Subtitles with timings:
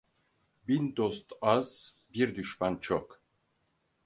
[0.67, 3.21] Bin dost az, bir düşman çok.